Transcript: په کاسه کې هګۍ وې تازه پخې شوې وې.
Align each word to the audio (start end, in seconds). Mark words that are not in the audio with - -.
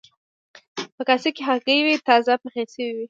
په 0.95 1.03
کاسه 1.07 1.29
کې 1.35 1.41
هګۍ 1.49 1.79
وې 1.83 1.95
تازه 2.07 2.33
پخې 2.43 2.63
شوې 2.71 2.89
وې. 2.93 2.99